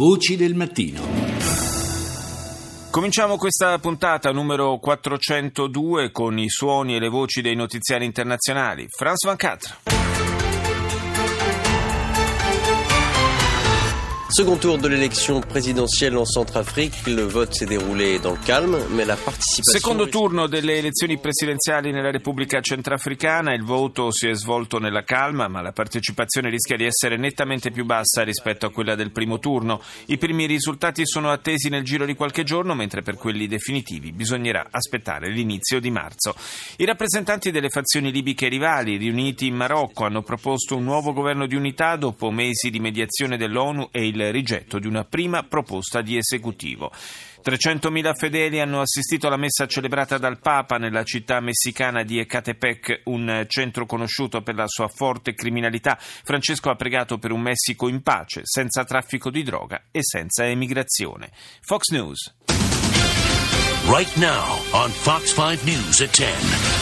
[0.00, 1.02] Voci del mattino.
[2.90, 8.86] Cominciamo questa puntata numero 402 con i suoni e le voci dei notiziari internazionali.
[8.88, 9.99] France 24.
[14.32, 19.04] Second tour de l'élection présidentielle en Centrafrique, le vote s'est déroulé dans le calme, mais
[19.04, 19.72] la participation...
[19.72, 25.48] Secondo turno delle elezioni presidenziali nella Repubblica Centrafricana, il voto si è svolto nella calma,
[25.48, 29.82] ma la partecipazione rischia di essere nettamente più bassa rispetto a quella del primo turno.
[30.06, 34.68] I primi risultati sono attesi nel giro di qualche giorno, mentre per quelli definitivi bisognerà
[34.70, 36.36] aspettare l'inizio di marzo.
[36.76, 41.56] I rappresentanti delle fazioni libiche rivali riuniti in Marocco hanno proposto un nuovo governo di
[41.56, 46.92] unità dopo mesi di mediazione dell'ONU e il rigetto di una prima proposta di esecutivo.
[47.42, 53.46] 300.000 fedeli hanno assistito alla messa celebrata dal Papa nella città messicana di Ecatepec, un
[53.48, 55.96] centro conosciuto per la sua forte criminalità.
[55.98, 61.30] Francesco ha pregato per un Messico in pace, senza traffico di droga e senza emigrazione.
[61.62, 62.34] Fox News.
[63.86, 66.79] Right now on Fox 5 News at 10.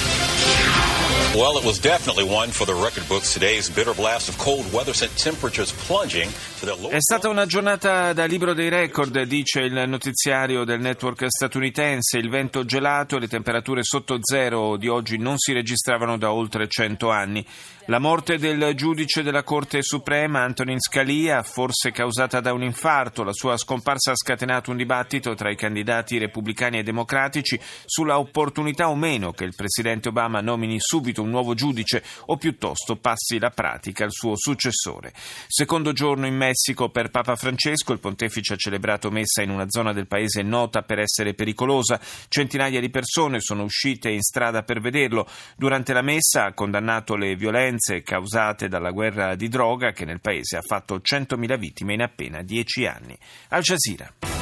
[1.35, 3.35] Well, it was definitely one for the record books.
[3.35, 6.91] Today's bitter blast of cold weather sent temperatures plunging to the low.
[6.91, 12.17] È stata una giornata da libro dei record, dice il notiziario del network statunitense.
[12.17, 16.67] Il vento gelato e le temperature sotto zero di oggi non si registravano da oltre
[16.67, 17.45] 100 anni.
[17.91, 23.33] La morte del giudice della Corte Suprema Antonin Scalia, forse causata da un infarto, la
[23.33, 28.95] sua scomparsa ha scatenato un dibattito tra i candidati repubblicani e democratici sulla opportunità o
[28.95, 34.05] meno che il presidente Obama nomini subito un nuovo giudice o piuttosto passi la pratica
[34.05, 35.13] al suo successore.
[35.47, 39.93] Secondo giorno in Messico per Papa Francesco, il pontefice ha celebrato messa in una zona
[39.93, 42.01] del paese nota per essere pericolosa.
[42.29, 45.27] Centinaia di persone sono uscite in strada per vederlo.
[45.57, 50.57] Durante la messa ha condannato le violenze causate dalla guerra di droga che nel paese
[50.57, 53.19] ha fatto 100.000 vittime in appena 10 anni.
[53.49, 54.38] Al Jazeera.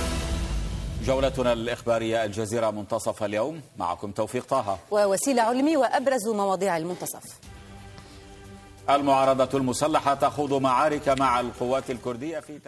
[1.05, 3.61] جولتنا الإخبارية الجزيرة منتصف اليوم.
[3.77, 4.79] معكم توفيق طه.
[4.91, 7.56] ووسيلة علمي وأبرز مواضيع المنتصف.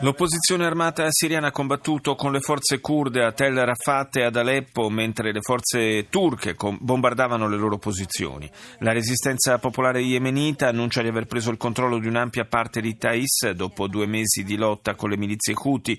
[0.01, 4.91] L'opposizione armata siriana ha combattuto con le forze kurde a Tel Rafat e ad Aleppo
[4.91, 8.51] mentre le forze turche bombardavano le loro posizioni.
[8.81, 13.51] La resistenza popolare yemenita annuncia di aver preso il controllo di un'ampia parte di Thais
[13.51, 15.97] dopo due mesi di lotta con le milizie Houthi.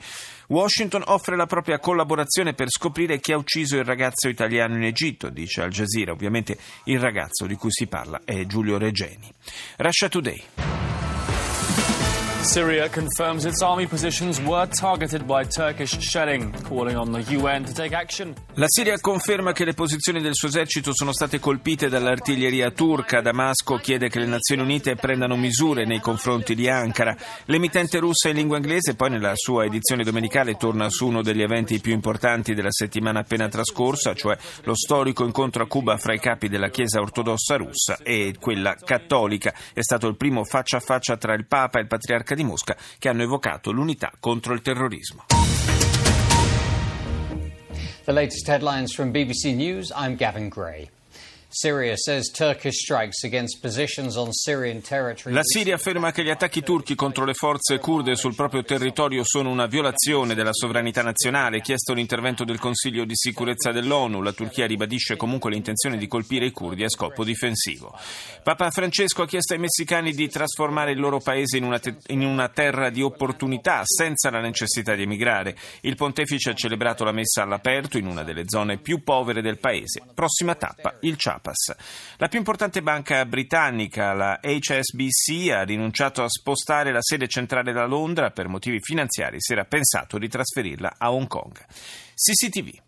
[0.48, 5.30] Washington offre la propria collaborazione per scoprire chi ha ucciso il ragazzo italiano in Egitto,
[5.30, 6.12] dice Al Jazeera.
[6.12, 9.32] Ovviamente il ragazzo di cui si parla è Giulio Regeni.
[9.78, 10.79] Russia Today.
[12.42, 17.74] Syria confirms its army positions were targeted by Turkish shelling, calling on the UN to
[17.74, 18.34] take action.
[18.54, 23.22] La Siria conferma che le posizioni del suo esercito sono state colpite dall'artiglieria turca.
[23.22, 27.16] Damasco chiede che le Nazioni Unite prendano misure nei confronti di Ankara.
[27.46, 31.80] L'emittente russa in lingua inglese poi nella sua edizione domenicale torna su uno degli eventi
[31.80, 36.48] più importanti della settimana appena trascorsa, cioè lo storico incontro a Cuba fra i capi
[36.48, 39.54] della Chiesa ortodossa russa e quella cattolica.
[39.74, 42.76] È stato il primo faccia a faccia tra il Papa e il Patriarca di Mosca
[42.98, 45.26] che hanno evocato l'unità contro il terrorismo.
[48.06, 49.92] The latest headlines from BBC News.
[49.96, 50.90] I'm Gavin Gray.
[55.34, 59.50] La Siria afferma che gli attacchi turchi contro le forze kurde sul proprio territorio sono
[59.50, 61.62] una violazione della sovranità nazionale.
[61.62, 66.52] Chiesto l'intervento del Consiglio di sicurezza dell'ONU, la Turchia ribadisce comunque l'intenzione di colpire i
[66.52, 67.98] kurdi a scopo difensivo.
[68.44, 72.24] Papa Francesco ha chiesto ai messicani di trasformare il loro paese in una, te- in
[72.24, 75.58] una terra di opportunità senza la necessità di emigrare.
[75.82, 80.04] Il pontefice ha celebrato la messa all'aperto in una delle zone più povere del paese.
[80.14, 81.38] Prossima tappa, il Ciao.
[81.40, 81.76] Chiapas.
[82.18, 87.86] La più importante banca britannica, la HSBC, ha rinunciato a spostare la sede centrale da
[87.86, 89.38] Londra per motivi finanziari.
[89.40, 91.58] Si era pensato di trasferirla a Hong Kong.
[92.14, 92.88] CCTV.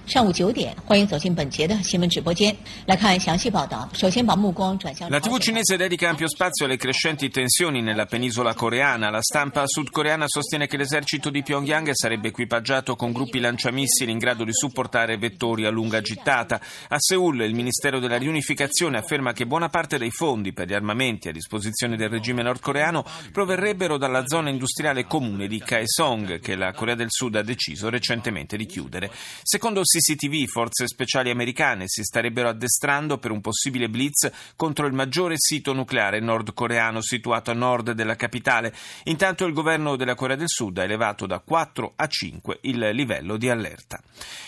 [0.06, 2.56] 上午九点，欢迎走进本节的新闻直播间，
[2.86, 3.88] 来看详细报道。
[3.92, 5.10] 首先把目光转向。
[5.10, 9.10] La TV cinese dedica ampio spazio alle crescenti tensioni nella penisola coreana.
[9.10, 14.44] La stampa sudcoreana sostiene che l'esercito di Pyongyang sarebbe equipaggiato con gruppi lanciamissili in grado
[14.44, 16.60] di supportare vettori a lunga gittata.
[16.88, 21.28] A Seoul il Ministero della Riunificazione afferma che buona parte dei fondi per gli armamenti
[21.28, 26.94] a disposizione del regime nordcoreano proverrebbero dalla zona industriale comune di Kaesong che la Corea
[26.94, 29.10] del Sud ha deciso recentemente di chiudere.
[29.42, 35.35] Secondo CCTV, forze speciali americane, si starebbero addestrando per un possibile blitz contro il maggiore
[35.37, 38.73] sito nucleare nordcoreano situato a nord della capitale.
[39.05, 43.37] Intanto il governo della Corea del Sud ha elevato da 4 a 5 il livello
[43.37, 44.01] di allerta.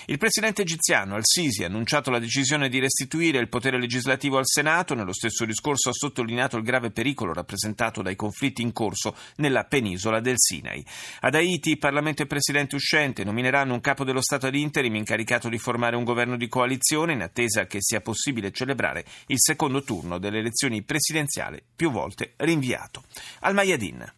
[0.07, 4.95] Il presidente egiziano Al-Sisi ha annunciato la decisione di restituire il potere legislativo al Senato.
[4.95, 10.19] Nello stesso discorso ha sottolineato il grave pericolo rappresentato dai conflitti in corso nella penisola
[10.19, 10.83] del Sinai.
[11.21, 15.58] Ad Haiti Parlamento e Presidente uscente nomineranno un capo dello Stato ad interim incaricato di
[15.58, 20.38] formare un governo di coalizione in attesa che sia possibile celebrare il secondo turno delle
[20.38, 23.02] elezioni presidenziali più volte rinviato.
[23.40, 24.12] Al Mayadin.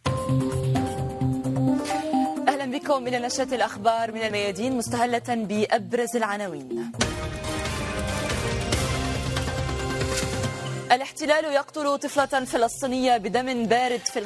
[2.47, 6.91] أهلا بكم إلى نشرة الأخبار من الميادين مستهلة بأبرز العناوين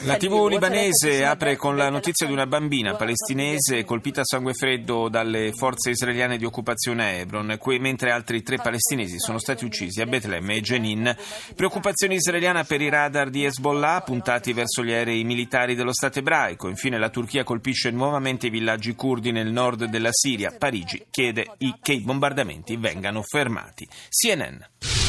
[0.03, 5.09] La TV libanese apre con la notizia di una bambina palestinese colpita a sangue freddo
[5.09, 10.07] dalle forze israeliane di occupazione a Hebron, mentre altri tre palestinesi sono stati uccisi a
[10.07, 11.17] Betlemme e Jenin.
[11.57, 16.69] Preoccupazione israeliana per i radar di Hezbollah puntati verso gli aerei militari dello Stato ebraico.
[16.69, 20.55] Infine la Turchia colpisce nuovamente i villaggi curdi nel nord della Siria.
[20.57, 21.53] Parigi chiede
[21.83, 23.89] che i bombardamenti vengano fermati.
[24.09, 25.00] CNN.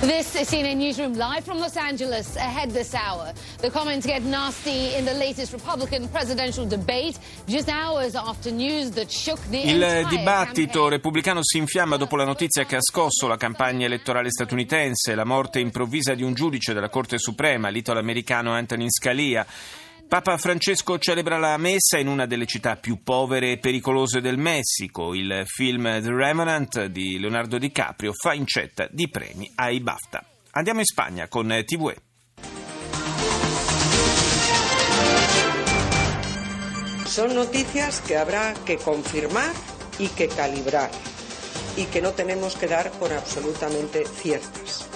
[0.00, 3.32] This is CNN Newsroom live from Los Angeles ahead this hour.
[3.60, 9.10] The comments get nasty in the latest Republican presidential debate, just hours after news that
[9.10, 13.86] shook the Il dibattito repubblicano si infiamma dopo la notizia che ha scosso la campagna
[13.86, 19.44] elettorale statunitense, la morte improvvisa di un giudice della Corte Suprema, l'italo-americano Antonin Scalia.
[20.08, 25.12] Papa Francesco celebra la messa in una delle città più povere e pericolose del Messico.
[25.12, 30.24] Il film The Revenant di Leonardo DiCaprio fa incetta di premi ai BAFTA.
[30.52, 31.96] Andiamo in Spagna con TVE.
[37.04, 39.52] Son noticias que habrá que confirmar
[39.98, 40.90] y que calibrar
[41.76, 44.88] y que no tenemos que dar por absolutamente ciertas.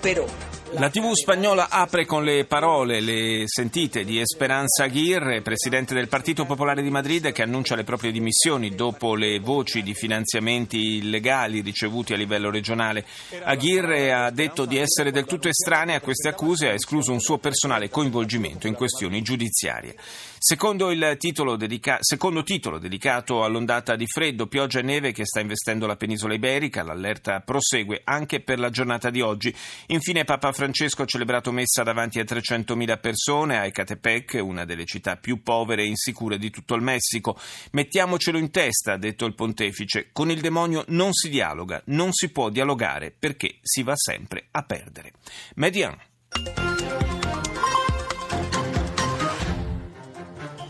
[0.00, 0.24] Pero
[0.72, 6.44] la TV spagnola apre con le parole, le sentite di Esperanza Aguirre, presidente del Partito
[6.44, 12.12] Popolare di Madrid, che annuncia le proprie dimissioni dopo le voci di finanziamenti illegali ricevuti
[12.12, 13.06] a livello regionale.
[13.44, 17.20] Aguirre ha detto di essere del tutto estranea a queste accuse e ha escluso un
[17.20, 19.94] suo personale coinvolgimento in questioni giudiziarie.
[20.38, 25.86] Secondo, titolo, dedica- secondo titolo dedicato all'ondata di freddo, pioggia e neve che sta investendo
[25.86, 29.54] la penisola iberica, l'allerta prosegue anche per la giornata di oggi.
[29.86, 35.17] Infine Papa Francesco ha celebrato messa davanti a 300.000 persone a Ecatepec, una delle città
[35.17, 37.37] più povere e insicure di tutto il Messico.
[37.71, 42.29] Mettiamocelo in testa, ha detto il pontefice, con il demonio non si dialoga, non si
[42.29, 45.11] può dialogare perché si va sempre a perdere.
[45.55, 45.97] Median.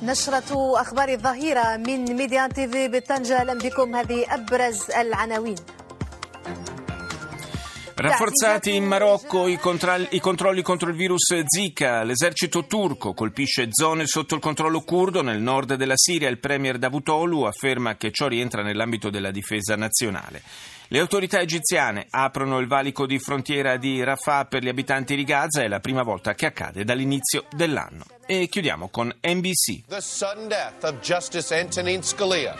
[0.01, 5.55] نشرة أخبار الظهيرة من ميديان تيفي بطنجة أهلا بكم هذه أبرز العناوين
[7.98, 14.06] Rafforzati in Marocco i, controlli, i controlli contro il virus Zika, l'esercito turco colpisce zone
[14.06, 16.28] sotto il controllo curdo nel nord della Siria.
[16.28, 20.42] Il premier Davutoglu afferma che ciò rientra nell'ambito della difesa nazionale.
[20.88, 25.62] Le autorità egiziane aprono il valico di frontiera di Rafah per gli abitanti di Gaza,
[25.62, 28.04] è la prima volta che accade dall'inizio dell'anno.
[28.26, 29.86] E chiudiamo con NBC.
[29.88, 32.54] The sudden death of Justice Antonin Scalia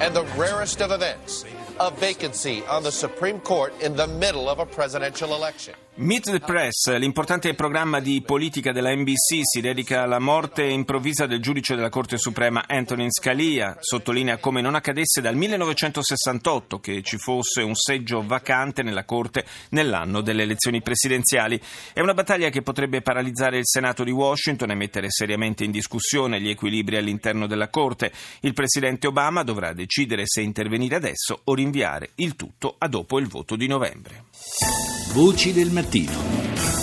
[0.00, 1.46] and the rarest of events.
[1.82, 5.74] A vacancy on the Supreme Court in the middle of a presidential election.
[5.94, 11.42] Meet the Press, l'importante programma di politica della NBC, si dedica alla morte improvvisa del
[11.42, 13.76] giudice della Corte Suprema Antonin Scalia.
[13.78, 20.22] Sottolinea come non accadesse dal 1968 che ci fosse un seggio vacante nella Corte nell'anno
[20.22, 21.60] delle elezioni presidenziali.
[21.92, 26.40] È una battaglia che potrebbe paralizzare il Senato di Washington e mettere seriamente in discussione
[26.40, 28.10] gli equilibri all'interno della Corte.
[28.40, 33.28] Il presidente Obama dovrà decidere se intervenire adesso o rinviare il tutto a dopo il
[33.28, 34.24] voto di novembre.
[35.10, 36.81] Voci del mattino.